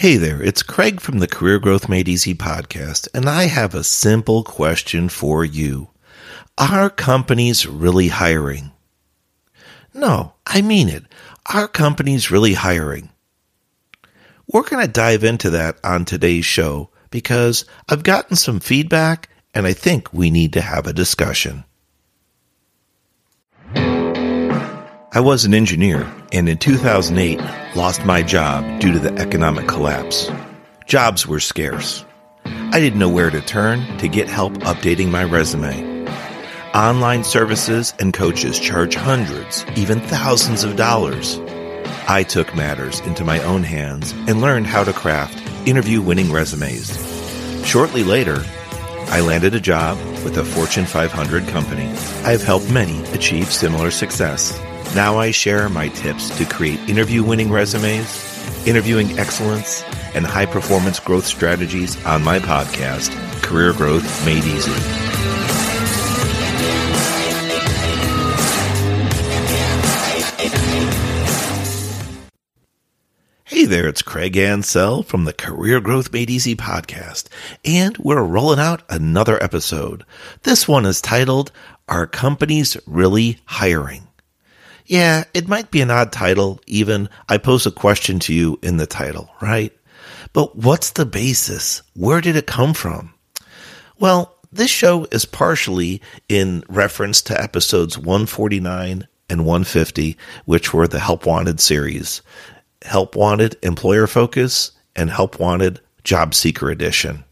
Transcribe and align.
Hey 0.00 0.16
there, 0.16 0.42
it's 0.42 0.62
Craig 0.62 0.98
from 0.98 1.18
the 1.18 1.28
Career 1.28 1.58
Growth 1.58 1.86
Made 1.86 2.08
Easy 2.08 2.32
podcast, 2.32 3.06
and 3.12 3.28
I 3.28 3.48
have 3.48 3.74
a 3.74 3.84
simple 3.84 4.42
question 4.42 5.10
for 5.10 5.44
you. 5.44 5.90
Are 6.56 6.88
companies 6.88 7.66
really 7.66 8.08
hiring? 8.08 8.72
No, 9.92 10.32
I 10.46 10.62
mean 10.62 10.88
it. 10.88 11.04
Are 11.52 11.68
companies 11.68 12.30
really 12.30 12.54
hiring? 12.54 13.10
We're 14.46 14.62
going 14.62 14.82
to 14.82 14.90
dive 14.90 15.22
into 15.22 15.50
that 15.50 15.78
on 15.84 16.06
today's 16.06 16.46
show 16.46 16.88
because 17.10 17.66
I've 17.86 18.02
gotten 18.02 18.36
some 18.36 18.58
feedback 18.58 19.28
and 19.52 19.66
I 19.66 19.74
think 19.74 20.14
we 20.14 20.30
need 20.30 20.54
to 20.54 20.62
have 20.62 20.86
a 20.86 20.94
discussion. 20.94 21.64
I 25.12 25.18
was 25.18 25.44
an 25.44 25.54
engineer 25.54 26.08
and 26.30 26.48
in 26.48 26.56
2008 26.56 27.40
lost 27.74 28.04
my 28.04 28.22
job 28.22 28.80
due 28.80 28.92
to 28.92 28.98
the 29.00 29.12
economic 29.18 29.66
collapse. 29.66 30.30
Jobs 30.86 31.26
were 31.26 31.40
scarce. 31.40 32.04
I 32.44 32.78
didn't 32.78 33.00
know 33.00 33.08
where 33.08 33.30
to 33.30 33.40
turn 33.40 33.98
to 33.98 34.06
get 34.06 34.28
help 34.28 34.52
updating 34.58 35.10
my 35.10 35.24
resume. 35.24 36.06
Online 36.74 37.24
services 37.24 37.92
and 37.98 38.14
coaches 38.14 38.60
charge 38.60 38.94
hundreds, 38.94 39.66
even 39.74 39.98
thousands 39.98 40.62
of 40.62 40.76
dollars. 40.76 41.40
I 42.06 42.22
took 42.22 42.54
matters 42.54 43.00
into 43.00 43.24
my 43.24 43.42
own 43.42 43.64
hands 43.64 44.12
and 44.28 44.40
learned 44.40 44.68
how 44.68 44.84
to 44.84 44.92
craft 44.92 45.42
interview 45.66 46.00
winning 46.00 46.30
resumes. 46.30 46.96
Shortly 47.66 48.04
later, 48.04 48.44
I 49.08 49.22
landed 49.22 49.56
a 49.56 49.60
job 49.60 49.98
with 50.22 50.38
a 50.38 50.44
Fortune 50.44 50.86
500 50.86 51.48
company. 51.48 51.88
I 52.22 52.30
have 52.30 52.44
helped 52.44 52.70
many 52.70 53.02
achieve 53.12 53.50
similar 53.50 53.90
success. 53.90 54.56
Now 54.94 55.18
I 55.18 55.30
share 55.30 55.68
my 55.68 55.86
tips 55.88 56.36
to 56.36 56.44
create 56.44 56.80
interview 56.88 57.22
winning 57.22 57.48
resumes, 57.48 58.66
interviewing 58.66 59.16
excellence, 59.20 59.84
and 60.14 60.26
high 60.26 60.46
performance 60.46 60.98
growth 60.98 61.26
strategies 61.26 62.04
on 62.04 62.24
my 62.24 62.40
podcast, 62.40 63.12
Career 63.40 63.72
Growth 63.72 64.26
Made 64.26 64.42
Easy. 64.42 64.72
Hey 73.44 73.66
there, 73.66 73.86
it's 73.86 74.02
Craig 74.02 74.36
Ansell 74.36 75.04
from 75.04 75.24
the 75.24 75.32
Career 75.32 75.80
Growth 75.80 76.12
Made 76.12 76.30
Easy 76.30 76.56
podcast, 76.56 77.28
and 77.64 77.96
we're 77.98 78.24
rolling 78.24 78.58
out 78.58 78.82
another 78.88 79.40
episode. 79.40 80.04
This 80.42 80.66
one 80.66 80.84
is 80.84 81.00
titled, 81.00 81.52
Are 81.88 82.08
Companies 82.08 82.76
Really 82.86 83.38
Hiring? 83.44 84.08
Yeah, 84.90 85.22
it 85.34 85.46
might 85.46 85.70
be 85.70 85.82
an 85.82 85.90
odd 85.92 86.10
title, 86.10 86.60
even. 86.66 87.08
I 87.28 87.38
pose 87.38 87.64
a 87.64 87.70
question 87.70 88.18
to 88.20 88.34
you 88.34 88.58
in 88.60 88.76
the 88.76 88.88
title, 88.88 89.30
right? 89.40 89.72
But 90.32 90.56
what's 90.56 90.90
the 90.90 91.06
basis? 91.06 91.82
Where 91.94 92.20
did 92.20 92.34
it 92.34 92.48
come 92.48 92.74
from? 92.74 93.14
Well, 94.00 94.34
this 94.50 94.68
show 94.68 95.06
is 95.12 95.24
partially 95.24 96.02
in 96.28 96.64
reference 96.68 97.22
to 97.22 97.40
episodes 97.40 97.96
149 97.96 99.06
and 99.28 99.46
150, 99.46 100.16
which 100.44 100.74
were 100.74 100.88
the 100.88 100.98
Help 100.98 101.24
Wanted 101.24 101.60
series 101.60 102.20
Help 102.82 103.14
Wanted 103.14 103.58
Employer 103.62 104.08
Focus 104.08 104.72
and 104.96 105.08
Help 105.08 105.38
Wanted 105.38 105.78
Job 106.02 106.34
Seeker 106.34 106.68
Edition. 106.68 107.22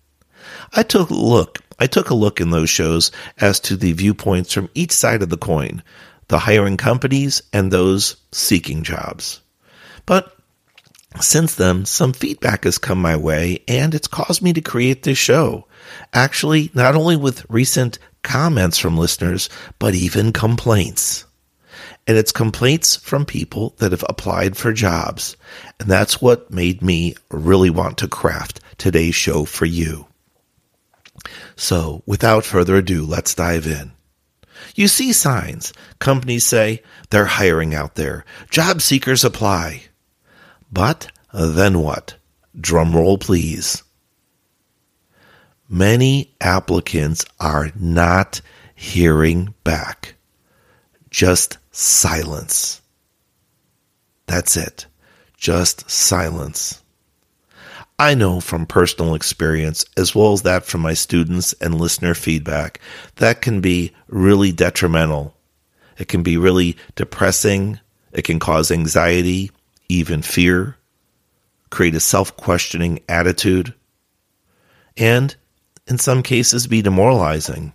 I 0.74 0.84
took 0.84 1.10
a 1.10 1.14
look. 1.14 1.58
I 1.80 1.88
took 1.88 2.10
a 2.10 2.14
look 2.14 2.40
in 2.40 2.50
those 2.50 2.70
shows 2.70 3.10
as 3.38 3.58
to 3.60 3.76
the 3.76 3.94
viewpoints 3.94 4.52
from 4.52 4.70
each 4.74 4.92
side 4.92 5.22
of 5.22 5.28
the 5.28 5.36
coin, 5.36 5.82
the 6.28 6.38
hiring 6.38 6.76
companies 6.76 7.42
and 7.52 7.70
those 7.70 8.16
seeking 8.32 8.82
jobs. 8.82 9.40
But 10.06 10.34
since 11.20 11.54
then, 11.54 11.84
some 11.84 12.12
feedback 12.12 12.64
has 12.64 12.78
come 12.78 13.00
my 13.00 13.16
way 13.16 13.62
and 13.66 13.94
it's 13.94 14.08
caused 14.08 14.42
me 14.42 14.52
to 14.52 14.60
create 14.60 15.02
this 15.02 15.18
show. 15.18 15.66
Actually, 16.12 16.70
not 16.74 16.94
only 16.94 17.16
with 17.16 17.48
recent 17.48 17.98
comments 18.22 18.78
from 18.78 18.96
listeners, 18.96 19.48
but 19.78 19.94
even 19.94 20.32
complaints. 20.32 21.24
And 22.06 22.16
it's 22.16 22.32
complaints 22.32 22.96
from 22.96 23.26
people 23.26 23.74
that 23.78 23.92
have 23.92 24.04
applied 24.08 24.56
for 24.56 24.72
jobs. 24.72 25.36
And 25.78 25.90
that's 25.90 26.22
what 26.22 26.50
made 26.50 26.82
me 26.82 27.14
really 27.30 27.70
want 27.70 27.98
to 27.98 28.08
craft 28.08 28.60
today's 28.78 29.14
show 29.14 29.44
for 29.44 29.66
you. 29.66 30.06
So 31.56 32.02
without 32.06 32.44
further 32.44 32.76
ado, 32.76 33.04
let's 33.04 33.34
dive 33.34 33.66
in. 33.66 33.92
You 34.74 34.88
see 34.88 35.12
signs. 35.12 35.72
Companies 35.98 36.44
say 36.44 36.82
they're 37.10 37.26
hiring 37.26 37.74
out 37.74 37.94
there. 37.94 38.24
Job 38.50 38.80
seekers 38.80 39.24
apply. 39.24 39.84
But 40.70 41.10
then 41.32 41.80
what? 41.80 42.16
Drum 42.58 42.94
roll, 42.94 43.18
please. 43.18 43.82
Many 45.68 46.34
applicants 46.40 47.24
are 47.38 47.70
not 47.74 48.40
hearing 48.74 49.54
back. 49.64 50.14
Just 51.10 51.58
silence. 51.70 52.80
That's 54.26 54.56
it. 54.56 54.86
Just 55.36 55.90
silence. 55.90 56.82
I 57.98 58.14
know 58.14 58.40
from 58.40 58.64
personal 58.64 59.14
experience, 59.14 59.84
as 59.96 60.14
well 60.14 60.32
as 60.32 60.42
that 60.42 60.64
from 60.64 60.82
my 60.82 60.94
students 60.94 61.52
and 61.54 61.80
listener 61.80 62.14
feedback, 62.14 62.80
that 63.16 63.42
can 63.42 63.60
be 63.60 63.92
really 64.06 64.52
detrimental. 64.52 65.34
It 65.98 66.06
can 66.06 66.22
be 66.22 66.36
really 66.36 66.76
depressing. 66.94 67.80
It 68.12 68.22
can 68.22 68.38
cause 68.38 68.70
anxiety, 68.70 69.50
even 69.88 70.22
fear, 70.22 70.76
create 71.70 71.96
a 71.96 72.00
self 72.00 72.36
questioning 72.36 73.00
attitude, 73.08 73.74
and 74.96 75.34
in 75.88 75.98
some 75.98 76.22
cases 76.22 76.68
be 76.68 76.82
demoralizing. 76.82 77.72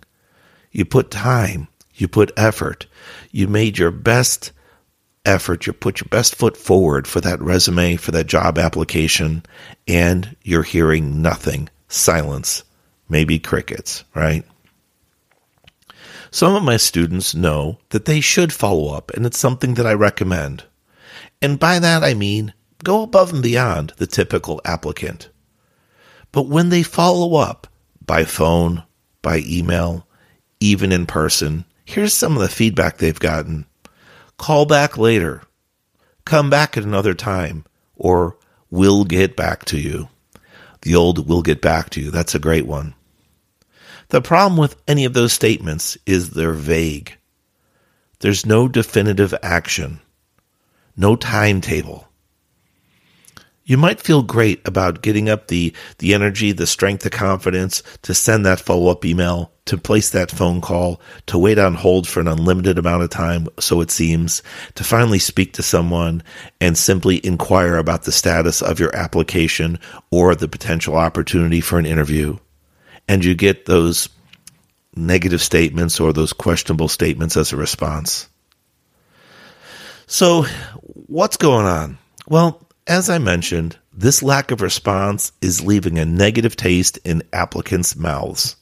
You 0.72 0.86
put 0.86 1.10
time, 1.10 1.68
you 1.94 2.08
put 2.08 2.32
effort, 2.36 2.86
you 3.30 3.46
made 3.46 3.76
your 3.76 3.90
best 3.90 4.52
effort, 5.24 5.66
you 5.66 5.72
put 5.72 6.00
your 6.00 6.08
best 6.08 6.34
foot 6.34 6.56
forward 6.56 7.06
for 7.06 7.20
that 7.20 7.40
resume, 7.40 7.96
for 7.96 8.10
that 8.12 8.26
job 8.26 8.58
application, 8.58 9.44
and 9.88 10.36
you're 10.42 10.62
hearing 10.62 11.22
nothing. 11.22 11.68
Silence, 11.88 12.64
maybe 13.08 13.38
crickets, 13.38 14.04
right? 14.14 14.44
Some 16.30 16.54
of 16.54 16.62
my 16.64 16.76
students 16.76 17.34
know 17.34 17.78
that 17.90 18.06
they 18.06 18.20
should 18.20 18.52
follow 18.52 18.92
up, 18.92 19.12
and 19.12 19.24
it's 19.24 19.38
something 19.38 19.74
that 19.74 19.86
I 19.86 19.94
recommend. 19.94 20.64
And 21.40 21.60
by 21.60 21.78
that 21.78 22.02
I 22.02 22.14
mean 22.14 22.52
go 22.82 23.02
above 23.02 23.32
and 23.32 23.42
beyond 23.42 23.92
the 23.96 24.06
typical 24.06 24.60
applicant. 24.64 25.30
But 26.32 26.48
when 26.48 26.68
they 26.68 26.82
follow 26.82 27.36
up 27.36 27.66
by 28.04 28.24
phone, 28.24 28.82
by 29.22 29.42
email, 29.46 30.06
even 30.60 30.92
in 30.92 31.06
person, 31.06 31.64
here's 31.84 32.12
some 32.12 32.34
of 32.34 32.42
the 32.42 32.48
feedback 32.48 32.98
they've 32.98 33.18
gotten. 33.18 33.66
Call 34.36 34.66
back 34.66 34.98
later. 34.98 35.42
Come 36.24 36.50
back 36.50 36.76
at 36.76 36.84
another 36.84 37.14
time. 37.14 37.64
Or 37.96 38.36
we'll 38.70 39.04
get 39.04 39.36
back 39.36 39.64
to 39.66 39.78
you. 39.78 40.08
The 40.82 40.94
old 40.94 41.28
we'll 41.28 41.42
get 41.42 41.60
back 41.60 41.90
to 41.90 42.00
you. 42.00 42.10
That's 42.10 42.34
a 42.34 42.40
great 42.40 42.66
one. 42.66 42.94
The 44.08 44.20
problem 44.20 44.58
with 44.58 44.76
any 44.86 45.04
of 45.06 45.14
those 45.14 45.32
statements 45.32 45.96
is 46.06 46.30
they're 46.30 46.52
vague. 46.52 47.16
There's 48.20 48.46
no 48.46 48.68
definitive 48.68 49.34
action, 49.42 50.00
no 50.96 51.16
timetable 51.16 52.08
you 53.64 53.78
might 53.78 54.00
feel 54.00 54.22
great 54.22 54.66
about 54.66 55.02
getting 55.02 55.28
up 55.28 55.48
the, 55.48 55.72
the 55.98 56.12
energy, 56.12 56.52
the 56.52 56.66
strength, 56.66 57.02
the 57.02 57.10
confidence 57.10 57.82
to 58.02 58.14
send 58.14 58.44
that 58.44 58.60
follow 58.60 58.90
up 58.90 59.04
email, 59.04 59.52
to 59.64 59.78
place 59.78 60.10
that 60.10 60.30
phone 60.30 60.60
call, 60.60 61.00
to 61.26 61.38
wait 61.38 61.58
on 61.58 61.74
hold 61.74 62.06
for 62.06 62.20
an 62.20 62.28
unlimited 62.28 62.76
amount 62.76 63.02
of 63.02 63.10
time, 63.10 63.48
so 63.58 63.80
it 63.80 63.90
seems, 63.90 64.42
to 64.74 64.84
finally 64.84 65.18
speak 65.18 65.54
to 65.54 65.62
someone 65.62 66.22
and 66.60 66.76
simply 66.76 67.24
inquire 67.24 67.76
about 67.76 68.02
the 68.02 68.12
status 68.12 68.60
of 68.60 68.78
your 68.78 68.94
application 68.94 69.78
or 70.10 70.34
the 70.34 70.48
potential 70.48 70.96
opportunity 70.96 71.62
for 71.62 71.78
an 71.78 71.86
interview. 71.86 72.36
And 73.08 73.24
you 73.24 73.34
get 73.34 73.64
those 73.64 74.10
negative 74.94 75.42
statements 75.42 75.98
or 76.00 76.12
those 76.12 76.34
questionable 76.34 76.88
statements 76.88 77.36
as 77.36 77.52
a 77.52 77.56
response. 77.56 78.28
So, 80.06 80.42
what's 80.82 81.38
going 81.38 81.64
on? 81.64 81.98
Well, 82.28 82.63
as 82.86 83.08
I 83.08 83.18
mentioned, 83.18 83.78
this 83.92 84.22
lack 84.22 84.50
of 84.50 84.60
response 84.60 85.32
is 85.40 85.64
leaving 85.64 85.98
a 85.98 86.04
negative 86.04 86.56
taste 86.56 86.98
in 87.04 87.22
applicants' 87.32 87.96
mouths. 87.96 88.56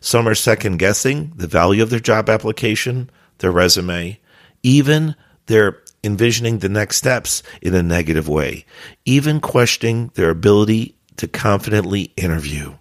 Some 0.00 0.26
are 0.26 0.34
second 0.34 0.78
guessing 0.78 1.32
the 1.36 1.46
value 1.46 1.82
of 1.82 1.90
their 1.90 2.00
job 2.00 2.30
application, 2.30 3.10
their 3.38 3.50
resume, 3.52 4.18
even 4.62 5.14
they're 5.46 5.82
envisioning 6.02 6.58
the 6.58 6.68
next 6.68 6.96
steps 6.96 7.42
in 7.60 7.74
a 7.74 7.82
negative 7.82 8.28
way, 8.28 8.64
even 9.04 9.40
questioning 9.40 10.10
their 10.14 10.30
ability 10.30 10.96
to 11.16 11.28
confidently 11.28 12.12
interview. 12.16 12.74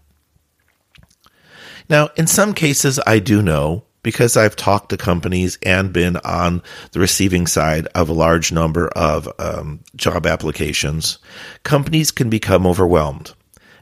Now, 1.90 2.10
in 2.16 2.28
some 2.28 2.54
cases, 2.54 3.00
I 3.06 3.20
do 3.20 3.42
know 3.42 3.84
because 4.04 4.38
I've 4.38 4.56
talked 4.56 4.90
to 4.90 4.98
companies 4.98 5.58
and 5.64 5.94
been 5.94 6.18
on 6.18 6.62
the 6.92 7.00
receiving 7.00 7.48
side 7.48 7.88
of 7.96 8.10
a 8.10 8.14
large 8.14 8.52
number 8.52 8.88
of 8.90 9.28
um, 9.40 9.82
job 9.96 10.26
applications, 10.26 11.18
companies 11.64 12.12
can 12.12 12.30
become 12.30 12.66
overwhelmed. 12.66 13.34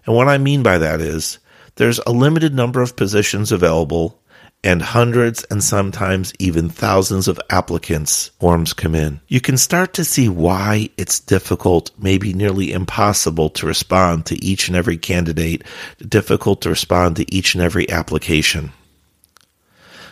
And 0.05 0.15
what 0.15 0.27
I 0.27 0.37
mean 0.37 0.63
by 0.63 0.77
that 0.77 1.01
is 1.01 1.39
there's 1.75 1.99
a 2.07 2.11
limited 2.11 2.53
number 2.53 2.81
of 2.81 2.95
positions 2.95 3.51
available 3.51 4.19
and 4.63 4.81
hundreds 4.81 5.43
and 5.45 5.63
sometimes 5.63 6.33
even 6.39 6.69
thousands 6.69 7.27
of 7.27 7.39
applicants 7.49 8.31
forms 8.39 8.73
come 8.73 8.95
in. 8.95 9.19
You 9.27 9.39
can 9.39 9.57
start 9.57 9.93
to 9.93 10.03
see 10.03 10.27
why 10.27 10.89
it's 10.97 11.19
difficult, 11.19 11.91
maybe 11.97 12.33
nearly 12.33 12.71
impossible 12.71 13.49
to 13.51 13.67
respond 13.67 14.25
to 14.25 14.43
each 14.43 14.67
and 14.67 14.75
every 14.75 14.97
candidate, 14.97 15.63
difficult 16.07 16.61
to 16.61 16.69
respond 16.69 17.17
to 17.17 17.33
each 17.33 17.53
and 17.53 17.63
every 17.63 17.89
application. 17.89 18.71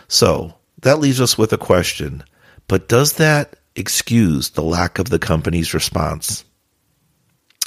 So 0.08 0.54
that 0.82 0.98
leaves 0.98 1.20
us 1.20 1.36
with 1.36 1.52
a 1.52 1.58
question, 1.58 2.24
but 2.68 2.88
does 2.88 3.14
that 3.14 3.56
excuse 3.74 4.50
the 4.50 4.62
lack 4.62 4.98
of 4.98 5.08
the 5.08 5.18
company's 5.18 5.74
response? 5.74 6.44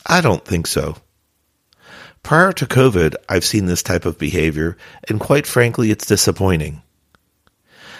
I 0.06 0.21
don't 0.21 0.45
think 0.45 0.68
so. 0.68 0.97
Prior 2.24 2.51
to 2.53 2.65
COVID, 2.65 3.15
I've 3.27 3.45
seen 3.45 3.65
this 3.65 3.83
type 3.83 4.06
of 4.06 4.18
behavior, 4.18 4.77
and 5.07 5.19
quite 5.19 5.47
frankly, 5.47 5.91
it's 5.91 6.06
disappointing. 6.06 6.81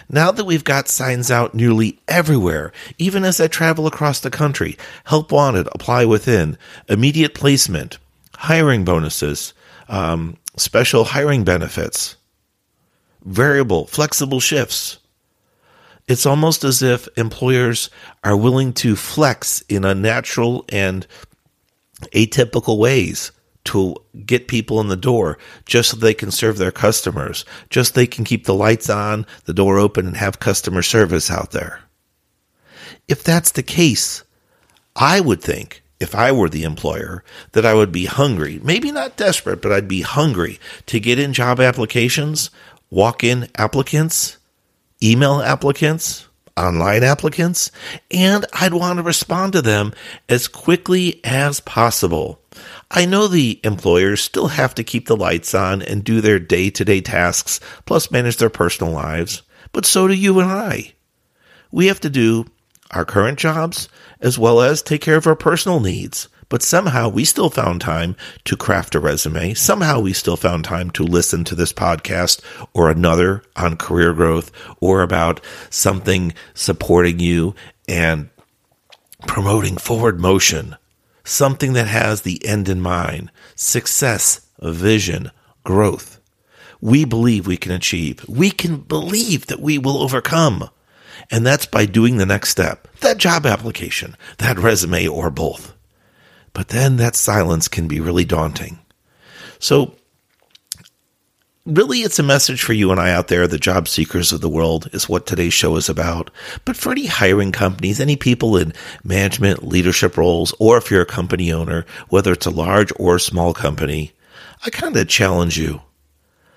Now 0.10 0.32
that 0.32 0.46
we've 0.46 0.64
got 0.64 0.88
signs 0.88 1.30
out 1.30 1.54
nearly 1.54 2.00
everywhere, 2.08 2.72
even 2.98 3.24
as 3.24 3.40
I 3.40 3.48
travel 3.48 3.86
across 3.86 4.20
the 4.20 4.32
country, 4.32 4.78
help 5.04 5.32
wanted, 5.32 5.68
apply 5.72 6.06
within, 6.06 6.58
immediate 6.88 7.36
placement, 7.36 8.00
hiring 8.36 8.84
bonuses, 8.84 9.54
um, 9.88 10.38
special 10.58 11.04
hiring 11.04 11.44
benefits, 11.44 12.16
variable, 13.24 13.88
flexible 13.88 14.40
shifts. 14.40 15.00
It's 16.08 16.26
almost 16.26 16.64
as 16.64 16.82
if 16.82 17.08
employers 17.18 17.90
are 18.24 18.36
willing 18.36 18.74
to 18.74 18.96
flex 18.96 19.62
in 19.70 19.86
unnatural 19.86 20.66
and 20.70 21.06
atypical 22.14 22.78
ways 22.78 23.32
to 23.66 23.96
get 24.26 24.48
people 24.48 24.80
in 24.82 24.88
the 24.88 24.96
door 24.96 25.38
just 25.66 25.92
so 25.92 25.98
they 25.98 26.14
can 26.14 26.32
serve 26.32 26.58
their 26.58 26.72
customers, 26.72 27.46
just 27.70 27.94
so 27.94 28.00
they 28.00 28.08
can 28.08 28.24
keep 28.24 28.46
the 28.46 28.54
lights 28.54 28.90
on, 28.90 29.26
the 29.46 29.54
door 29.54 29.78
open, 29.78 30.08
and 30.08 30.18
have 30.18 30.40
customer 30.40 30.82
service 30.82 31.30
out 31.30 31.52
there. 31.52 31.82
If 33.08 33.24
that's 33.24 33.52
the 33.52 33.64
case, 33.64 34.24
I 34.96 35.20
would 35.20 35.42
think, 35.42 35.84
if 36.00 36.16
I 36.16 36.32
were 36.32 36.50
the 36.50 36.64
employer, 36.64 37.24
that 37.52 37.66
I 37.66 37.74
would 37.74 37.92
be 37.92 38.06
hungry, 38.06 38.60
maybe 38.64 38.92
not 38.92 39.18
desperate, 39.18 39.62
but 39.62 39.72
I'd 39.72 39.88
be 39.88 40.02
hungry 40.02 40.60
to 40.88 41.00
get 41.00 41.20
in 41.20 41.34
job 41.34 41.60
applications, 41.60 42.50
walk 42.90 43.24
in 43.24 43.48
applicants, 43.56 44.38
email 45.02 45.42
applicants, 45.42 46.28
online 46.58 47.04
applicants, 47.04 47.72
and 48.12 48.46
I'd 48.54 48.74
want 48.74 48.98
to 48.98 49.04
respond 49.04 49.54
to 49.54 49.62
them 49.62 49.94
as 50.28 50.48
quickly 50.48 51.22
as 51.24 51.60
possible. 51.62 52.42
I 52.92 53.06
know 53.06 53.28
the 53.28 53.60
employers 53.64 54.22
still 54.22 54.48
have 54.48 54.76
to 54.76 54.84
keep 54.84 55.08
the 55.08 55.16
lights 55.16 55.54
on 55.54 55.82
and 55.82 56.04
do 56.04 56.20
their 56.20 56.40
day 56.40 56.70
to 56.72 56.84
day 56.84 57.02
tasks, 57.02 57.60
plus 57.86 58.12
manage 58.12 58.38
their 58.38 58.50
personal 58.50 58.92
lives, 58.92 59.42
but 59.72 59.86
so 59.86 60.08
do 60.08 60.14
you 60.14 60.40
and 60.40 60.52
I. 60.52 60.94
We 61.72 61.88
have 61.88 62.00
to 62.02 62.10
do 62.10 62.46
our 62.92 63.06
current 63.06 63.40
jobs 63.40 63.88
as 64.20 64.38
well 64.38 64.62
as 64.62 64.82
take 64.82 65.02
care 65.02 65.16
of 65.16 65.28
our 65.28 65.36
personal 65.36 65.80
needs. 65.80 66.28
But 66.50 66.64
somehow 66.64 67.10
we 67.10 67.26
still 67.26 67.50
found 67.50 67.82
time 67.82 68.16
to 68.46 68.58
craft 68.58 68.96
a 68.96 69.00
resume. 69.00 69.54
Somehow 69.54 70.00
we 70.00 70.14
still 70.14 70.38
found 70.38 70.66
time 70.66 70.90
to 70.92 71.04
listen 71.04 71.44
to 71.46 71.56
this 71.56 71.72
podcast 71.72 72.42
or 72.74 72.90
another 72.90 73.44
on 73.56 73.78
career 73.78 74.14
growth 74.14 74.52
or 74.80 75.02
about 75.02 75.42
something 75.70 76.34
supporting 76.56 77.20
you 77.20 77.56
and 77.88 78.30
promoting 79.28 79.78
forward 79.78 80.20
motion 80.20 80.76
something 81.30 81.74
that 81.74 81.88
has 81.88 82.22
the 82.22 82.44
end 82.46 82.68
in 82.68 82.82
mind 82.82 83.32
success, 83.56 84.42
vision, 84.60 85.32
growth. 85.64 86.20
We 86.82 87.06
believe 87.06 87.46
we 87.46 87.58
can 87.58 87.72
achieve. 87.72 88.26
We 88.28 88.52
can 88.52 88.78
believe 88.78 89.48
that 89.48 89.60
we 89.60 89.78
will 89.78 89.98
overcome. 89.98 90.70
And 91.30 91.46
that's 91.46 91.66
by 91.66 91.86
doing 91.86 92.18
the 92.18 92.26
next 92.26 92.50
step 92.50 92.88
that 93.02 93.18
job 93.18 93.46
application, 93.46 94.16
that 94.38 94.58
resume, 94.58 95.08
or 95.08 95.30
both. 95.30 95.74
But 96.54 96.70
then 96.70 96.98
that 96.98 97.16
silence 97.16 97.68
can 97.68 97.88
be 97.88 98.00
really 98.00 98.26
daunting. 98.26 98.80
So 99.60 99.96
really, 101.66 102.00
it's 102.00 102.20
a 102.20 102.24
message 102.24 102.64
for 102.64 102.74
you 102.74 102.92
and 102.92 103.00
I 103.00 103.12
out 103.12 103.28
there, 103.28 103.48
the 103.48 103.58
job 103.58 103.88
seekers 103.88 104.32
of 104.32 104.42
the 104.42 104.50
world, 104.50 104.90
is 104.94 105.08
what 105.08 105.28
today's 105.28 105.54
show 105.54 105.76
is 105.76 105.90
about. 105.90 106.32
But 106.66 106.76
for 106.76 106.92
any 106.92 107.06
hiring 107.06 107.52
companies, 107.52 108.00
any 108.00 108.16
people 108.16 108.58
in 108.58 108.74
management, 109.04 109.68
leadership 109.68 110.18
roles, 110.18 110.54
or 110.60 110.78
if 110.78 110.90
you're 110.90 111.02
a 111.02 111.06
company 111.06 111.52
owner, 111.52 111.86
whether 112.10 112.34
it's 112.34 112.46
a 112.46 112.52
large 112.52 112.92
or 112.98 113.20
small 113.20 113.54
company, 113.54 114.14
I 114.66 114.70
kind 114.70 114.96
of 114.98 115.08
challenge 115.08 115.58
you. 115.58 115.82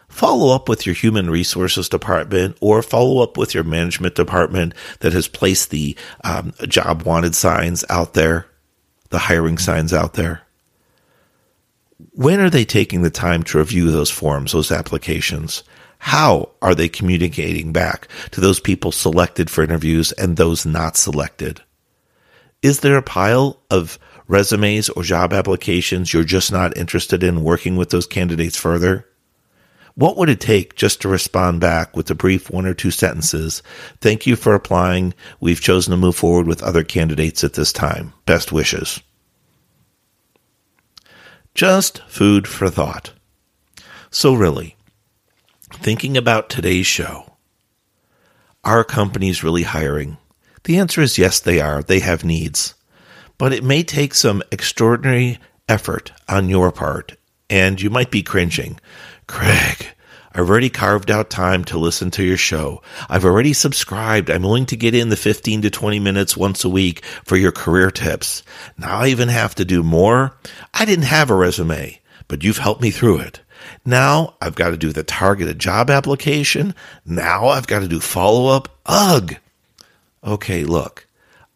Follow 0.09 0.55
up 0.55 0.69
with 0.69 0.85
your 0.85 0.95
human 0.95 1.31
resources 1.31 1.89
department 1.89 2.59
or 2.61 2.83
follow 2.83 3.23
up 3.23 3.39
with 3.39 3.55
your 3.55 3.65
management 3.65 4.15
department 4.15 4.75
that 5.01 5.15
has 5.15 5.27
placed 5.27 5.71
the 5.71 5.97
um, 6.23 6.53
job 6.69 7.03
wanted 7.03 7.35
signs 7.35 7.83
out 7.89 8.13
there, 8.13 8.47
the 9.13 9.19
hiring 9.19 9.59
signs 9.59 9.93
out 9.93 10.15
there 10.15 10.43
when 12.15 12.41
are 12.41 12.51
they 12.51 12.65
taking 12.65 13.03
the 13.03 13.11
time 13.11 13.43
to 13.45 13.59
review 13.59 13.91
those 13.91 14.11
forms, 14.11 14.53
those 14.53 14.73
applications? 14.73 15.63
How 15.99 16.51
are 16.61 16.75
they 16.75 16.89
communicating 16.89 17.73
back 17.73 18.09
to 18.33 18.41
those 18.41 18.61
people 18.61 18.93
selected 18.93 19.49
for 19.49 19.63
interviews 19.63 20.13
and 20.13 20.37
those 20.37 20.67
not 20.67 20.97
selected? 20.97 21.63
Is 22.61 22.81
there 22.81 22.97
a 22.97 23.03
pile 23.03 23.61
of 23.71 23.99
resumes 24.27 24.89
or 24.91 25.03
job 25.03 25.33
applications 25.33 26.13
you're 26.13 26.25
just 26.25 26.51
not 26.51 26.77
interested 26.77 27.23
in 27.23 27.45
working 27.45 27.77
with 27.77 27.91
those 27.91 28.07
candidates 28.07 28.57
further? 28.57 29.07
What 29.95 30.17
would 30.17 30.29
it 30.29 30.41
take 30.41 30.75
just 30.75 31.03
to 31.03 31.09
respond 31.09 31.61
back 31.61 31.97
with 31.97 32.11
a 32.11 32.15
brief 32.15 32.51
one 32.51 32.67
or 32.67 32.75
two 32.75 32.91
sentences? 32.91 33.63
Thank 34.01 34.27
you 34.27 34.37
for 34.37 34.55
applying. 34.55 35.15
We've 35.41 35.61
chosen 35.61 35.91
to 35.91 35.97
move 35.97 36.17
forward 36.17 36.47
with 36.47 36.63
other 36.63 36.83
candidates 36.83 37.45
at 37.45 37.55
this 37.55 37.73
time. 37.73 38.15
Best 38.25 38.53
wishes. 38.53 39.01
Just 41.55 42.03
food 42.09 42.49
for 42.49 42.71
thought. 42.71 43.13
So, 44.11 44.33
really, 44.33 44.77
thinking 45.71 46.17
about 46.17 46.49
today's 46.49 46.87
show, 46.87 47.37
are 48.65 48.85
companies 48.85 49.45
really 49.45 49.65
hiring? 49.65 50.17
The 50.65 50.79
answer 50.79 51.03
is 51.03 51.19
yes, 51.19 51.41
they 51.41 51.61
are. 51.61 51.83
They 51.83 52.01
have 52.01 52.25
needs. 52.25 52.75
But 53.37 53.53
it 53.53 53.65
may 53.65 53.83
take 53.83 54.15
some 54.15 54.43
extraordinary 54.51 55.39
effort 55.69 56.13
on 56.29 56.49
your 56.49 56.71
part, 56.71 57.17
and 57.51 57.81
you 57.81 57.91
might 57.91 58.11
be 58.11 58.23
cringing. 58.23 58.79
Craig, 59.33 59.89
I've 60.35 60.51
already 60.51 60.69
carved 60.69 61.11
out 61.11 61.31
time 61.31 61.65
to 61.65 61.79
listen 61.79 62.11
to 62.13 62.23
your 62.23 62.37
show. 62.37 62.83
I've 63.09 63.25
already 63.25 63.55
subscribed. 63.55 64.31
I'm 64.31 64.43
willing 64.43 64.67
to 64.67 64.77
get 64.77 64.95
in 64.95 65.09
the 65.09 65.17
15 65.17 65.63
to 65.63 65.71
20 65.71 65.99
minutes 66.01 66.37
once 66.37 66.67
a 66.67 66.69
week 66.69 67.03
for 67.25 67.39
your 67.39 67.51
career 67.51 67.91
tips. 67.91 68.43
Now 68.77 68.99
I 68.99 69.09
even 69.09 69.31
have 69.31 69.55
to 69.55 69.65
do 69.65 69.83
more. 69.83 70.37
I 70.75 70.85
didn't 70.85 71.07
have 71.07 71.31
a 71.31 71.35
resume, 71.35 71.99
but 72.29 72.45
you've 72.45 72.59
helped 72.59 72.83
me 72.83 72.91
through 72.91 73.21
it. 73.21 73.41
Now 73.87 74.35
I've 74.43 74.55
got 74.55 74.69
to 74.69 74.77
do 74.77 74.93
the 74.93 75.03
targeted 75.03 75.59
job 75.59 75.89
application. 75.89 76.75
Now 77.07 77.49
I've 77.49 77.67
got 77.67 77.79
to 77.79 77.89
do 77.89 78.01
follow 78.01 78.55
up. 78.55 78.69
Ugh. 78.85 79.37
Okay, 80.23 80.65
look, 80.65 81.07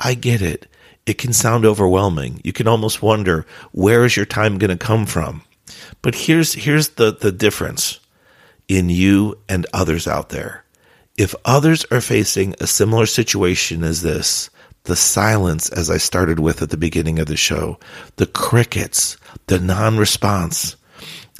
I 0.00 0.14
get 0.14 0.40
it. 0.40 0.66
It 1.04 1.18
can 1.18 1.34
sound 1.34 1.66
overwhelming. 1.66 2.40
You 2.42 2.54
can 2.54 2.68
almost 2.68 3.02
wonder 3.02 3.44
where 3.72 4.06
is 4.06 4.16
your 4.16 4.24
time 4.24 4.56
going 4.56 4.76
to 4.76 4.82
come 4.82 5.04
from? 5.04 5.42
But 6.02 6.14
here's 6.14 6.52
here's 6.52 6.90
the 6.90 7.12
the 7.12 7.32
difference 7.32 8.00
in 8.68 8.88
you 8.88 9.38
and 9.48 9.66
others 9.72 10.06
out 10.06 10.30
there. 10.30 10.64
If 11.16 11.34
others 11.44 11.86
are 11.90 12.00
facing 12.00 12.54
a 12.60 12.66
similar 12.66 13.06
situation 13.06 13.82
as 13.84 14.02
this, 14.02 14.50
the 14.84 14.96
silence, 14.96 15.68
as 15.70 15.90
I 15.90 15.98
started 15.98 16.38
with 16.38 16.62
at 16.62 16.70
the 16.70 16.76
beginning 16.76 17.18
of 17.18 17.26
the 17.26 17.36
show, 17.36 17.78
the 18.16 18.26
crickets, 18.26 19.16
the 19.46 19.58
non 19.58 19.96
response, 19.96 20.76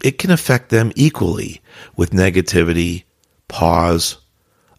it 0.05 0.19
can 0.19 0.31
affect 0.31 0.71
them 0.71 0.93
equally 0.95 1.61
with 1.97 2.11
negativity, 2.11 3.05
pause, 3.49 4.19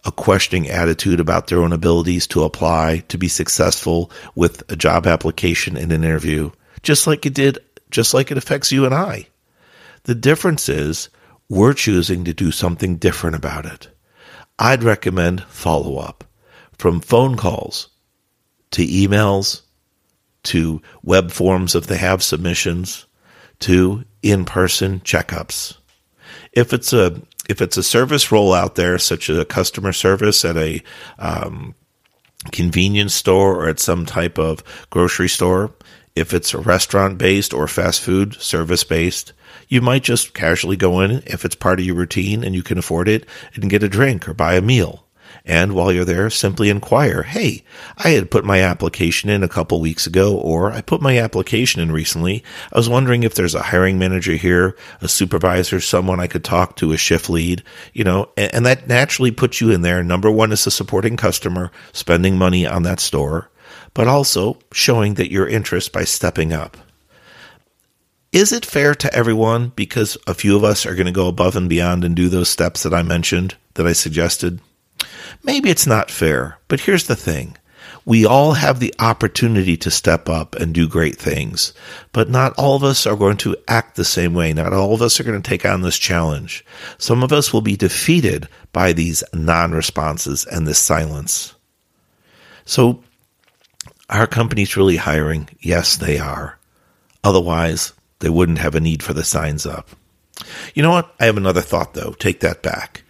a 0.05 0.11
questioning 0.11 0.69
attitude 0.69 1.19
about 1.19 1.47
their 1.47 1.59
own 1.59 1.73
abilities 1.73 2.27
to 2.27 2.43
apply 2.43 3.03
to 3.09 3.17
be 3.17 3.27
successful 3.27 4.11
with 4.35 4.63
a 4.71 4.75
job 4.75 5.05
application 5.05 5.75
and 5.75 5.91
an 5.91 6.03
interview, 6.03 6.49
just 6.81 7.07
like 7.07 7.25
it 7.25 7.33
did, 7.33 7.59
just 7.91 8.13
like 8.13 8.31
it 8.31 8.37
affects 8.37 8.71
you 8.71 8.85
and 8.85 8.93
I. 8.93 9.27
The 10.07 10.15
difference 10.15 10.69
is 10.69 11.09
we're 11.49 11.73
choosing 11.73 12.23
to 12.23 12.33
do 12.33 12.49
something 12.49 12.95
different 12.95 13.35
about 13.35 13.65
it. 13.65 13.89
I'd 14.57 14.81
recommend 14.81 15.43
follow 15.43 15.97
up 15.97 16.23
from 16.77 17.01
phone 17.01 17.35
calls 17.35 17.89
to 18.71 18.87
emails 18.87 19.63
to 20.43 20.81
web 21.03 21.31
forms 21.31 21.75
if 21.75 21.87
they 21.87 21.97
have 21.97 22.23
submissions 22.23 23.05
to 23.59 24.05
in 24.23 24.45
person 24.45 25.01
checkups. 25.01 25.75
If 26.53 26.71
it's 26.71 26.93
a 26.93 27.21
if 27.49 27.61
it's 27.61 27.75
a 27.75 27.83
service 27.83 28.31
role 28.31 28.53
out 28.53 28.75
there, 28.75 28.97
such 28.97 29.29
as 29.29 29.37
a 29.37 29.45
customer 29.45 29.91
service 29.91 30.45
at 30.45 30.55
a 30.55 30.81
um, 31.19 31.75
convenience 32.53 33.13
store 33.13 33.55
or 33.55 33.67
at 33.67 33.81
some 33.81 34.05
type 34.05 34.37
of 34.37 34.63
grocery 34.89 35.27
store, 35.29 35.73
if 36.17 36.33
it's 36.33 36.53
a 36.53 36.59
restaurant 36.59 37.17
based 37.17 37.53
or 37.53 37.67
fast 37.67 38.01
food 38.01 38.33
service 38.35 38.83
based, 38.83 39.33
you 39.67 39.81
might 39.81 40.03
just 40.03 40.33
casually 40.33 40.75
go 40.75 41.01
in 41.01 41.23
if 41.25 41.45
it's 41.45 41.55
part 41.55 41.79
of 41.79 41.85
your 41.85 41.95
routine 41.95 42.43
and 42.43 42.55
you 42.55 42.63
can 42.63 42.77
afford 42.77 43.07
it 43.07 43.25
and 43.53 43.69
get 43.69 43.83
a 43.83 43.89
drink 43.89 44.27
or 44.27 44.33
buy 44.33 44.55
a 44.55 44.61
meal. 44.61 45.05
And 45.45 45.73
while 45.73 45.93
you're 45.93 46.03
there, 46.03 46.29
simply 46.29 46.69
inquire, 46.69 47.23
Hey, 47.23 47.63
I 47.97 48.09
had 48.09 48.29
put 48.29 48.43
my 48.43 48.61
application 48.61 49.29
in 49.29 49.43
a 49.43 49.49
couple 49.49 49.79
weeks 49.79 50.05
ago, 50.05 50.35
or 50.35 50.71
I 50.71 50.81
put 50.81 51.01
my 51.01 51.17
application 51.17 51.81
in 51.81 51.91
recently. 51.91 52.43
I 52.73 52.77
was 52.77 52.89
wondering 52.89 53.23
if 53.23 53.35
there's 53.35 53.55
a 53.55 53.61
hiring 53.61 53.97
manager 53.97 54.33
here, 54.33 54.75
a 54.99 55.07
supervisor, 55.07 55.79
someone 55.79 56.19
I 56.19 56.27
could 56.27 56.43
talk 56.43 56.75
to, 56.77 56.91
a 56.91 56.97
shift 56.97 57.29
lead, 57.29 57.63
you 57.93 58.03
know, 58.03 58.29
and, 58.35 58.55
and 58.55 58.65
that 58.65 58.87
naturally 58.87 59.31
puts 59.31 59.61
you 59.61 59.71
in 59.71 59.83
there. 59.83 60.03
Number 60.03 60.29
one 60.29 60.51
is 60.51 60.67
a 60.67 60.71
supporting 60.71 61.15
customer, 61.15 61.71
spending 61.93 62.37
money 62.37 62.67
on 62.67 62.83
that 62.83 62.99
store, 62.99 63.49
but 63.93 64.07
also 64.07 64.57
showing 64.71 65.15
that 65.15 65.31
your 65.31 65.47
interest 65.47 65.91
by 65.91 66.03
stepping 66.03 66.53
up. 66.53 66.77
Is 68.31 68.51
it 68.51 68.65
fair 68.65 68.93
to 68.95 69.13
everyone 69.13 69.71
because 69.75 70.17
a 70.27 70.33
few 70.33 70.55
of 70.55 70.63
us 70.63 70.85
are 70.85 70.95
going 70.95 71.05
to 71.05 71.11
go 71.11 71.27
above 71.27 71.55
and 71.55 71.69
beyond 71.69 72.03
and 72.03 72.15
do 72.15 72.29
those 72.29 72.49
steps 72.49 72.83
that 72.83 72.93
I 72.93 73.01
mentioned, 73.01 73.55
that 73.75 73.87
I 73.87 73.93
suggested? 73.93 74.59
Maybe 75.43 75.69
it's 75.69 75.87
not 75.87 76.11
fair, 76.11 76.59
but 76.67 76.81
here's 76.81 77.07
the 77.07 77.15
thing. 77.15 77.57
We 78.07 78.25
all 78.25 78.53
have 78.53 78.79
the 78.79 78.93
opportunity 78.99 79.75
to 79.77 79.91
step 79.91 80.29
up 80.29 80.55
and 80.55 80.73
do 80.73 80.87
great 80.87 81.17
things, 81.17 81.73
but 82.13 82.29
not 82.29 82.53
all 82.57 82.75
of 82.75 82.83
us 82.83 83.05
are 83.05 83.17
going 83.17 83.37
to 83.37 83.57
act 83.67 83.95
the 83.95 84.05
same 84.05 84.33
way. 84.33 84.53
Not 84.53 84.71
all 84.71 84.93
of 84.93 85.01
us 85.01 85.19
are 85.19 85.23
going 85.23 85.41
to 85.41 85.49
take 85.49 85.65
on 85.65 85.81
this 85.81 85.97
challenge. 85.97 86.63
Some 86.97 87.21
of 87.21 87.33
us 87.33 87.51
will 87.51 87.61
be 87.61 87.75
defeated 87.75 88.47
by 88.71 88.93
these 88.93 89.25
non 89.33 89.73
responses 89.73 90.45
and 90.45 90.65
this 90.65 90.79
silence. 90.79 91.53
So, 92.63 93.03
our 94.09 94.27
company's 94.27 94.77
really 94.77 94.97
hiring? 94.97 95.49
Yes, 95.59 95.97
they 95.97 96.17
are. 96.17 96.57
Otherwise, 97.23 97.93
they 98.19 98.29
wouldn't 98.29 98.59
have 98.59 98.75
a 98.75 98.79
need 98.79 99.03
for 99.03 99.13
the 99.13 99.23
signs 99.23 99.65
up. 99.65 99.89
You 100.73 100.83
know 100.83 100.91
what? 100.91 101.13
I 101.19 101.25
have 101.25 101.37
another 101.37 101.61
thought 101.61 101.93
though. 101.93 102.11
Take 102.13 102.41
that 102.41 102.61
back 102.61 103.03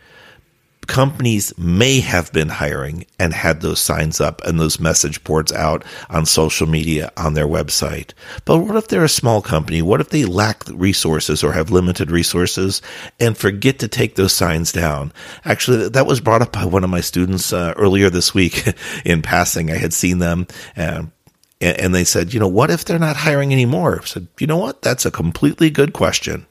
companies 0.87 1.55
may 1.57 1.99
have 1.99 2.31
been 2.31 2.49
hiring 2.49 3.05
and 3.19 3.33
had 3.33 3.61
those 3.61 3.79
signs 3.79 4.19
up 4.19 4.41
and 4.43 4.59
those 4.59 4.79
message 4.79 5.23
boards 5.23 5.51
out 5.51 5.83
on 6.09 6.25
social 6.25 6.67
media 6.67 7.11
on 7.17 7.33
their 7.33 7.47
website. 7.47 8.11
But 8.45 8.59
what 8.59 8.75
if 8.75 8.87
they're 8.87 9.03
a 9.03 9.09
small 9.09 9.41
company? 9.41 9.81
What 9.81 10.01
if 10.01 10.09
they 10.09 10.25
lack 10.25 10.63
resources 10.69 11.43
or 11.43 11.53
have 11.53 11.69
limited 11.69 12.09
resources 12.09 12.81
and 13.19 13.37
forget 13.37 13.79
to 13.79 13.87
take 13.87 14.15
those 14.15 14.33
signs 14.33 14.71
down? 14.71 15.13
Actually, 15.45 15.89
that 15.89 16.07
was 16.07 16.21
brought 16.21 16.41
up 16.41 16.53
by 16.53 16.65
one 16.65 16.83
of 16.83 16.89
my 16.89 17.01
students 17.01 17.53
uh, 17.53 17.73
earlier 17.77 18.09
this 18.09 18.33
week 18.33 18.63
in 19.05 19.21
passing. 19.21 19.69
I 19.69 19.77
had 19.77 19.93
seen 19.93 20.19
them 20.19 20.47
and 20.75 21.11
and 21.59 21.95
they 21.95 22.03
said, 22.03 22.35
you 22.35 22.39
know, 22.39 22.47
what 22.47 22.69
if 22.69 22.85
they're 22.85 22.99
not 22.99 23.15
hiring 23.15 23.51
anymore? 23.51 23.99
I 24.01 24.05
said, 24.05 24.27
you 24.39 24.45
know 24.45 24.57
what? 24.57 24.83
That's 24.83 25.07
a 25.07 25.11
completely 25.11 25.71
good 25.71 25.91
question. 25.91 26.45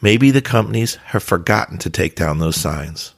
Maybe 0.00 0.30
the 0.30 0.40
companies 0.40 0.94
have 1.06 1.24
forgotten 1.24 1.78
to 1.78 1.90
take 1.90 2.14
down 2.14 2.38
those 2.38 2.56
signs. 2.56 3.12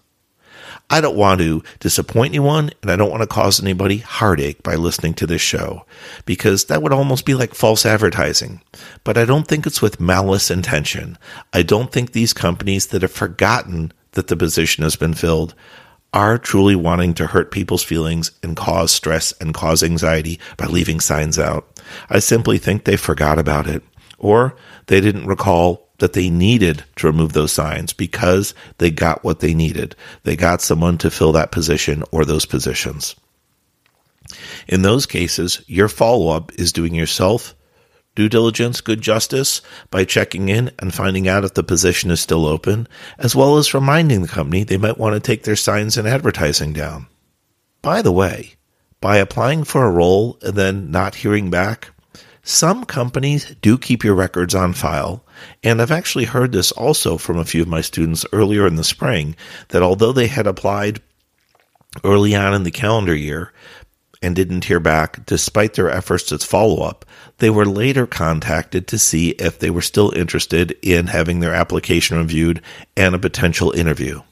I 0.90 1.00
don't 1.00 1.16
want 1.16 1.40
to 1.40 1.62
disappoint 1.80 2.32
anyone 2.32 2.70
and 2.82 2.90
I 2.90 2.96
don't 2.96 3.10
want 3.10 3.22
to 3.22 3.26
cause 3.26 3.60
anybody 3.60 3.98
heartache 3.98 4.62
by 4.62 4.74
listening 4.74 5.14
to 5.14 5.26
this 5.26 5.40
show 5.40 5.86
because 6.26 6.66
that 6.66 6.82
would 6.82 6.92
almost 6.92 7.24
be 7.24 7.34
like 7.34 7.54
false 7.54 7.86
advertising. 7.86 8.60
But 9.04 9.16
I 9.16 9.24
don't 9.24 9.48
think 9.48 9.66
it's 9.66 9.80
with 9.80 10.00
malice 10.00 10.50
intention. 10.50 11.16
I 11.52 11.62
don't 11.62 11.90
think 11.90 12.12
these 12.12 12.32
companies 12.32 12.88
that 12.88 13.02
have 13.02 13.12
forgotten 13.12 13.92
that 14.12 14.26
the 14.26 14.36
position 14.36 14.84
has 14.84 14.96
been 14.96 15.14
filled 15.14 15.54
are 16.12 16.36
truly 16.36 16.76
wanting 16.76 17.14
to 17.14 17.26
hurt 17.26 17.50
people's 17.50 17.82
feelings 17.82 18.32
and 18.42 18.54
cause 18.54 18.92
stress 18.92 19.32
and 19.40 19.54
cause 19.54 19.82
anxiety 19.82 20.38
by 20.58 20.66
leaving 20.66 21.00
signs 21.00 21.38
out. 21.38 21.80
I 22.10 22.18
simply 22.18 22.58
think 22.58 22.84
they 22.84 22.96
forgot 22.96 23.38
about 23.38 23.66
it 23.66 23.82
or 24.18 24.54
they 24.86 25.00
didn't 25.00 25.26
recall 25.26 25.88
that 26.02 26.14
they 26.14 26.28
needed 26.28 26.82
to 26.96 27.06
remove 27.06 27.32
those 27.32 27.52
signs 27.52 27.92
because 27.92 28.54
they 28.78 28.90
got 28.90 29.22
what 29.22 29.38
they 29.38 29.54
needed. 29.54 29.94
They 30.24 30.34
got 30.34 30.60
someone 30.60 30.98
to 30.98 31.12
fill 31.12 31.30
that 31.30 31.52
position 31.52 32.02
or 32.10 32.24
those 32.24 32.44
positions. 32.44 33.14
In 34.66 34.82
those 34.82 35.06
cases, 35.06 35.62
your 35.68 35.88
follow 35.88 36.34
up 36.34 36.50
is 36.56 36.72
doing 36.72 36.92
yourself 36.92 37.54
due 38.16 38.28
diligence, 38.28 38.80
good 38.80 39.00
justice 39.00 39.62
by 39.92 40.04
checking 40.04 40.48
in 40.48 40.72
and 40.80 40.92
finding 40.92 41.28
out 41.28 41.44
if 41.44 41.54
the 41.54 41.62
position 41.62 42.10
is 42.10 42.20
still 42.20 42.46
open, 42.46 42.88
as 43.16 43.36
well 43.36 43.56
as 43.56 43.72
reminding 43.72 44.22
the 44.22 44.28
company 44.28 44.64
they 44.64 44.76
might 44.76 44.98
want 44.98 45.14
to 45.14 45.20
take 45.20 45.44
their 45.44 45.54
signs 45.54 45.96
and 45.96 46.08
advertising 46.08 46.72
down. 46.72 47.06
By 47.80 48.02
the 48.02 48.10
way, 48.10 48.56
by 49.00 49.18
applying 49.18 49.62
for 49.62 49.84
a 49.84 49.90
role 49.92 50.36
and 50.42 50.56
then 50.56 50.90
not 50.90 51.14
hearing 51.14 51.48
back, 51.48 51.90
some 52.42 52.84
companies 52.86 53.54
do 53.62 53.78
keep 53.78 54.02
your 54.02 54.16
records 54.16 54.52
on 54.52 54.72
file, 54.72 55.24
and 55.62 55.80
I've 55.80 55.90
actually 55.90 56.24
heard 56.24 56.52
this 56.52 56.72
also 56.72 57.18
from 57.18 57.38
a 57.38 57.44
few 57.44 57.62
of 57.62 57.68
my 57.68 57.80
students 57.80 58.26
earlier 58.32 58.66
in 58.66 58.76
the 58.76 58.84
spring 58.84 59.36
that 59.68 59.82
although 59.82 60.12
they 60.12 60.26
had 60.26 60.46
applied 60.46 61.00
early 62.04 62.34
on 62.34 62.54
in 62.54 62.62
the 62.62 62.70
calendar 62.70 63.14
year 63.14 63.52
and 64.22 64.36
didn't 64.36 64.64
hear 64.64 64.80
back, 64.80 65.26
despite 65.26 65.74
their 65.74 65.90
efforts 65.90 66.24
to 66.24 66.38
follow 66.38 66.82
up, 66.82 67.04
they 67.38 67.50
were 67.50 67.66
later 67.66 68.06
contacted 68.06 68.86
to 68.86 68.98
see 68.98 69.30
if 69.30 69.58
they 69.58 69.70
were 69.70 69.82
still 69.82 70.10
interested 70.16 70.76
in 70.82 71.08
having 71.08 71.40
their 71.40 71.54
application 71.54 72.16
reviewed 72.16 72.62
and 72.96 73.14
a 73.14 73.18
potential 73.18 73.72
interview. 73.72 74.22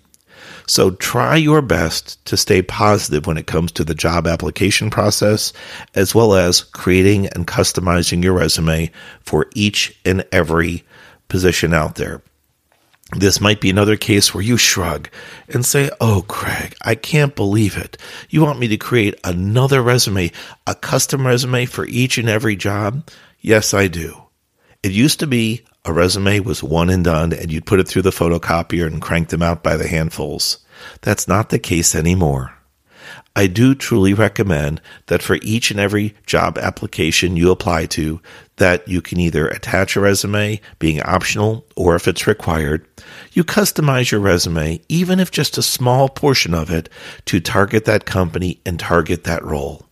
So 0.66 0.92
try 0.92 1.34
your 1.34 1.62
best 1.62 2.24
to 2.26 2.36
stay 2.36 2.62
positive 2.62 3.26
when 3.26 3.36
it 3.36 3.48
comes 3.48 3.72
to 3.72 3.84
the 3.84 3.94
job 3.94 4.28
application 4.28 4.88
process, 4.88 5.52
as 5.96 6.14
well 6.14 6.34
as 6.34 6.62
creating 6.62 7.26
and 7.26 7.44
customizing 7.44 8.22
your 8.22 8.34
resume 8.34 8.92
for 9.22 9.46
each 9.56 9.98
and 10.04 10.24
every 10.30 10.84
position 11.30 11.72
out 11.72 11.94
there. 11.94 12.22
This 13.16 13.40
might 13.40 13.60
be 13.60 13.70
another 13.70 13.96
case 13.96 14.32
where 14.32 14.42
you 14.42 14.56
shrug 14.56 15.08
and 15.48 15.66
say, 15.66 15.90
Oh, 16.00 16.24
Craig, 16.28 16.76
I 16.82 16.94
can't 16.94 17.34
believe 17.34 17.76
it. 17.76 17.96
You 18.28 18.42
want 18.42 18.60
me 18.60 18.68
to 18.68 18.76
create 18.76 19.18
another 19.24 19.82
resume, 19.82 20.30
a 20.66 20.74
custom 20.76 21.26
resume 21.26 21.66
for 21.66 21.86
each 21.86 22.18
and 22.18 22.28
every 22.28 22.54
job? 22.54 23.08
Yes, 23.40 23.74
I 23.74 23.88
do. 23.88 24.24
It 24.82 24.92
used 24.92 25.18
to 25.20 25.26
be 25.26 25.64
a 25.84 25.92
resume 25.92 26.40
was 26.40 26.62
one 26.62 26.90
and 26.90 27.04
done 27.04 27.32
and 27.32 27.50
you'd 27.50 27.66
put 27.66 27.80
it 27.80 27.88
through 27.88 28.02
the 28.02 28.10
photocopier 28.10 28.86
and 28.86 29.02
crank 29.02 29.30
them 29.30 29.42
out 29.42 29.62
by 29.62 29.76
the 29.76 29.88
handfuls. 29.88 30.58
That's 31.00 31.26
not 31.26 31.48
the 31.48 31.58
case 31.58 31.94
anymore. 31.94 32.54
I 33.34 33.46
do 33.46 33.74
truly 33.74 34.12
recommend 34.12 34.80
that 35.06 35.22
for 35.22 35.38
each 35.42 35.70
and 35.70 35.80
every 35.80 36.14
job 36.26 36.58
application 36.58 37.36
you 37.36 37.50
apply 37.50 37.86
to, 37.86 38.20
that 38.60 38.86
you 38.86 39.02
can 39.02 39.18
either 39.18 39.48
attach 39.48 39.96
a 39.96 40.00
resume, 40.00 40.60
being 40.78 41.02
optional, 41.02 41.66
or 41.76 41.96
if 41.96 42.06
it's 42.06 42.26
required, 42.26 42.86
you 43.32 43.42
customize 43.42 44.10
your 44.10 44.20
resume, 44.20 44.80
even 44.88 45.18
if 45.18 45.30
just 45.30 45.58
a 45.58 45.62
small 45.62 46.08
portion 46.08 46.54
of 46.54 46.70
it, 46.70 46.88
to 47.24 47.40
target 47.40 47.86
that 47.86 48.06
company 48.06 48.60
and 48.64 48.78
target 48.78 49.24
that 49.24 49.44
role 49.44 49.86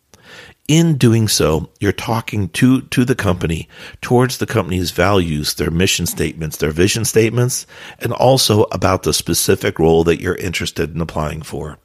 in 0.69 0.99
doing 0.99 1.27
so, 1.29 1.71
you're 1.81 1.93
talking 1.93 2.51
to, 2.51 2.83
to 2.83 3.05
the 3.07 3.15
company 3.15 3.69
towards 4.03 4.37
the 4.37 4.47
company's 4.47 4.91
values, 4.91 5.55
their 5.55 5.71
mission 5.71 6.05
statements, 6.05 6.59
their 6.59 6.71
vision 6.71 7.07
statements, 7.07 7.67
and 8.01 8.13
also 8.13 8.65
about 8.65 9.03
the 9.03 9.15
specific 9.15 9.79
role 9.79 10.05
that 10.05 10.21
you're 10.21 10.37
interested 10.37 10.95
in 10.95 11.01
applying 11.01 11.41
for. 11.41 11.79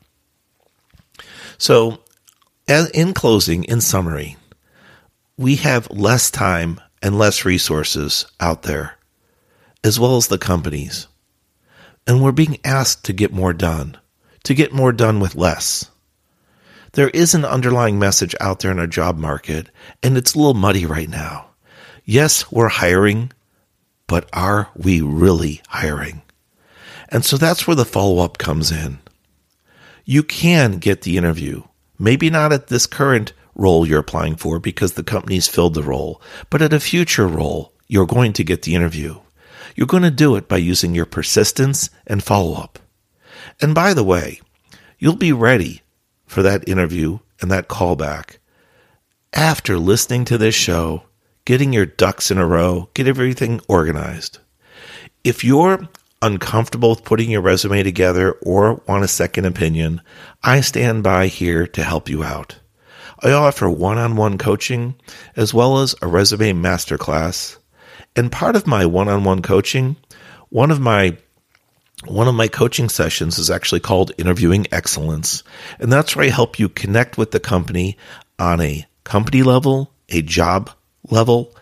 So, 1.57 1.99
in 2.67 3.13
closing, 3.13 3.63
in 3.63 3.79
summary, 3.79 4.35
we 5.37 5.57
have 5.57 5.89
less 5.91 6.29
time 6.31 6.79
and 7.01 7.17
less 7.17 7.45
resources 7.45 8.25
out 8.39 8.63
there, 8.63 8.97
as 9.83 9.99
well 9.99 10.17
as 10.17 10.27
the 10.27 10.37
companies. 10.37 11.07
And 12.05 12.21
we're 12.21 12.31
being 12.31 12.59
asked 12.63 13.05
to 13.05 13.13
get 13.13 13.31
more 13.31 13.53
done, 13.53 13.97
to 14.43 14.53
get 14.53 14.73
more 14.73 14.91
done 14.91 15.19
with 15.19 15.35
less 15.35 15.89
there 16.93 17.09
is 17.09 17.33
an 17.33 17.43
underlying 17.43 17.99
message 17.99 18.35
out 18.39 18.59
there 18.59 18.71
in 18.71 18.79
our 18.79 18.87
job 18.87 19.17
market, 19.17 19.69
and 20.01 20.15
it's 20.15 20.33
a 20.33 20.37
little 20.37 20.53
muddy 20.53 20.85
right 20.85 21.09
now. 21.09 21.47
Yes, 22.05 22.51
we're 22.51 22.69
hiring, 22.69 23.31
but 24.07 24.29
are 24.31 24.69
we 24.75 25.01
really 25.01 25.61
hiring? 25.69 26.21
And 27.09 27.25
so 27.25 27.37
that's 27.37 27.65
where 27.65 27.75
the 27.75 27.85
follow 27.85 28.23
up 28.23 28.37
comes 28.37 28.71
in. 28.71 28.99
You 30.05 30.21
can 30.21 30.77
get 30.77 31.01
the 31.01 31.17
interview, 31.17 31.63
maybe 31.97 32.29
not 32.29 32.53
at 32.53 32.67
this 32.67 32.85
current 32.85 33.33
role 33.55 33.87
you're 33.87 33.99
applying 33.99 34.35
for 34.35 34.59
because 34.59 34.93
the 34.93 35.03
company's 35.03 35.47
filled 35.47 35.73
the 35.73 35.83
role, 35.83 36.21
but 36.49 36.61
at 36.61 36.73
a 36.73 36.79
future 36.79 37.27
role, 37.27 37.73
you're 37.87 38.05
going 38.05 38.33
to 38.33 38.43
get 38.43 38.63
the 38.63 38.75
interview. 38.75 39.19
You're 39.75 39.87
going 39.87 40.03
to 40.03 40.11
do 40.11 40.35
it 40.35 40.47
by 40.47 40.57
using 40.57 40.93
your 40.93 41.05
persistence 41.05 41.89
and 42.05 42.23
follow 42.23 42.61
up. 42.61 42.79
And 43.61 43.73
by 43.73 43.93
the 43.93 44.03
way, 44.03 44.41
you'll 44.99 45.15
be 45.15 45.31
ready 45.31 45.81
for 46.25 46.41
that 46.43 46.67
interview 46.67 47.19
and 47.41 47.51
that 47.51 47.67
callback 47.67 48.37
after 49.33 49.77
listening 49.77 50.25
to 50.25 50.37
this 50.37 50.55
show, 50.55 51.03
getting 51.45 51.73
your 51.73 51.85
ducks 51.85 52.29
in 52.29 52.37
a 52.37 52.45
row, 52.45 52.89
get 52.93 53.07
everything 53.07 53.59
organized. 53.67 54.39
If 55.23 55.43
you're 55.43 55.87
uncomfortable 56.21 56.91
with 56.91 57.03
putting 57.03 57.31
your 57.31 57.41
resume 57.41 57.83
together 57.83 58.33
or 58.43 58.81
want 58.87 59.03
a 59.03 59.07
second 59.07 59.45
opinion, 59.45 60.01
I 60.43 60.61
stand 60.61 61.03
by 61.03 61.27
here 61.27 61.67
to 61.67 61.83
help 61.83 62.09
you 62.09 62.23
out. 62.23 62.59
I 63.23 63.31
offer 63.31 63.69
one 63.69 63.97
on 63.97 64.17
one 64.17 64.37
coaching 64.37 64.95
as 65.37 65.53
well 65.53 65.79
as 65.79 65.95
a 66.01 66.07
resume 66.07 66.51
masterclass. 66.51 67.57
And 68.17 68.29
part 68.29 68.57
of 68.57 68.67
my 68.67 68.85
one 68.85 69.07
on 69.07 69.23
one 69.23 69.41
coaching, 69.41 69.95
one 70.49 70.71
of 70.71 70.81
my 70.81 71.17
one 72.05 72.27
of 72.27 72.35
my 72.35 72.49
coaching 72.49 72.89
sessions 72.89 73.37
is 73.39 73.49
actually 73.49 73.79
called 73.79 74.11
Interviewing 74.17 74.67
Excellence. 74.73 75.41
And 75.79 75.89
that's 75.89 76.17
where 76.17 76.25
I 76.25 76.29
help 76.29 76.59
you 76.59 76.67
connect 76.67 77.17
with 77.17 77.31
the 77.31 77.39
company 77.39 77.97
on 78.37 78.59
a 78.59 78.85
company 79.05 79.41
level, 79.41 79.93
a 80.09 80.21
job 80.21 80.69
level, 81.09 81.55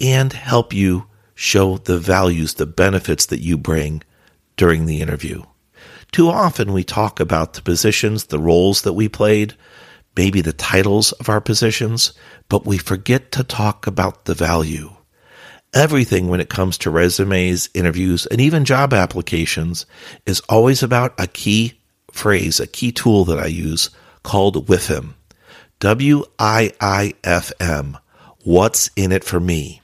and 0.00 0.32
help 0.32 0.72
you 0.72 1.06
show 1.36 1.76
the 1.76 1.98
values, 2.00 2.54
the 2.54 2.66
benefits 2.66 3.26
that 3.26 3.40
you 3.40 3.56
bring 3.56 4.02
during 4.56 4.86
the 4.86 5.00
interview. 5.00 5.44
Too 6.10 6.30
often 6.30 6.72
we 6.72 6.82
talk 6.82 7.20
about 7.20 7.52
the 7.52 7.62
positions, 7.62 8.24
the 8.24 8.40
roles 8.40 8.82
that 8.82 8.94
we 8.94 9.08
played, 9.08 9.54
maybe 10.16 10.40
the 10.40 10.52
titles 10.52 11.12
of 11.12 11.28
our 11.28 11.40
positions, 11.40 12.12
but 12.48 12.66
we 12.66 12.78
forget 12.78 13.30
to 13.32 13.44
talk 13.44 13.86
about 13.86 14.24
the 14.24 14.34
value. 14.34 14.90
Everything 15.74 16.28
when 16.28 16.40
it 16.40 16.48
comes 16.48 16.78
to 16.78 16.90
resumes, 16.90 17.68
interviews, 17.74 18.24
and 18.26 18.40
even 18.40 18.64
job 18.64 18.94
applications 18.94 19.84
is 20.24 20.40
always 20.48 20.82
about 20.82 21.14
a 21.20 21.26
key 21.26 21.74
phrase, 22.10 22.60
a 22.60 22.66
key 22.66 22.92
tool 22.92 23.24
that 23.26 23.38
I 23.38 23.46
use 23.46 23.90
called 24.22 24.66
WIIFM. 24.66 25.14
W 25.80 26.24
I 26.38 26.72
I 26.80 27.14
F 27.22 27.52
M. 27.60 27.98
What's 28.44 28.90
in 28.96 29.12
it 29.12 29.24
for 29.24 29.38
me? 29.38 29.82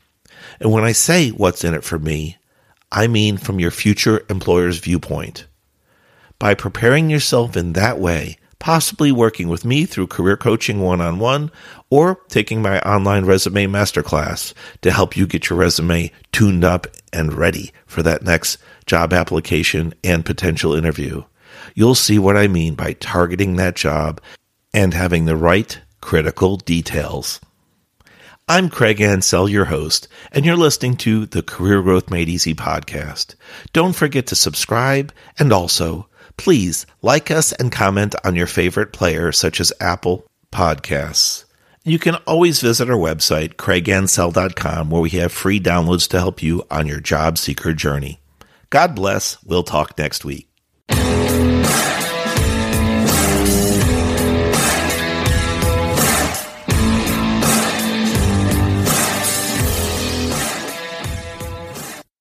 And 0.60 0.72
when 0.72 0.84
I 0.84 0.92
say 0.92 1.30
what's 1.30 1.64
in 1.64 1.74
it 1.74 1.84
for 1.84 1.98
me, 1.98 2.38
I 2.90 3.06
mean 3.06 3.36
from 3.36 3.58
your 3.58 3.70
future 3.70 4.24
employer's 4.30 4.78
viewpoint. 4.78 5.46
By 6.38 6.54
preparing 6.54 7.10
yourself 7.10 7.56
in 7.56 7.74
that 7.74 7.98
way, 7.98 8.38
possibly 8.62 9.10
working 9.10 9.48
with 9.48 9.64
me 9.64 9.84
through 9.84 10.06
career 10.06 10.36
coaching 10.36 10.80
one 10.80 11.00
on 11.00 11.18
one 11.18 11.50
or 11.90 12.20
taking 12.28 12.62
my 12.62 12.78
online 12.82 13.24
resume 13.24 13.66
masterclass 13.66 14.54
to 14.80 14.92
help 14.92 15.16
you 15.16 15.26
get 15.26 15.50
your 15.50 15.58
resume 15.58 16.12
tuned 16.30 16.62
up 16.64 16.86
and 17.12 17.32
ready 17.32 17.72
for 17.86 18.04
that 18.04 18.22
next 18.22 18.58
job 18.86 19.12
application 19.12 19.92
and 20.04 20.24
potential 20.24 20.76
interview. 20.76 21.24
You'll 21.74 21.96
see 21.96 22.20
what 22.20 22.36
I 22.36 22.46
mean 22.46 22.76
by 22.76 22.92
targeting 22.92 23.56
that 23.56 23.74
job 23.74 24.20
and 24.72 24.94
having 24.94 25.24
the 25.24 25.36
right 25.36 25.80
critical 26.00 26.56
details. 26.56 27.40
I'm 28.46 28.70
Craig 28.70 29.00
Ansell, 29.00 29.48
your 29.48 29.64
host, 29.64 30.06
and 30.30 30.46
you're 30.46 30.54
listening 30.54 30.96
to 30.98 31.26
the 31.26 31.42
Career 31.42 31.82
Growth 31.82 32.12
Made 32.12 32.28
Easy 32.28 32.54
podcast. 32.54 33.34
Don't 33.72 33.96
forget 33.96 34.28
to 34.28 34.36
subscribe 34.36 35.12
and 35.36 35.52
also 35.52 36.06
please 36.36 36.86
like 37.00 37.30
us 37.30 37.52
and 37.52 37.72
comment 37.72 38.14
on 38.24 38.36
your 38.36 38.46
favorite 38.46 38.92
player 38.92 39.32
such 39.32 39.60
as 39.60 39.72
Apple 39.80 40.26
Podcasts. 40.52 41.44
You 41.84 41.98
can 41.98 42.14
always 42.26 42.60
visit 42.60 42.88
our 42.88 42.96
website, 42.96 43.54
craigansell.com, 43.54 44.90
where 44.90 45.02
we 45.02 45.10
have 45.10 45.32
free 45.32 45.58
downloads 45.58 46.08
to 46.10 46.20
help 46.20 46.42
you 46.42 46.62
on 46.70 46.86
your 46.86 47.00
job 47.00 47.38
seeker 47.38 47.72
journey. 47.72 48.20
God 48.70 48.94
bless. 48.94 49.42
We'll 49.42 49.64
talk 49.64 49.98
next 49.98 50.24
week. 50.24 50.51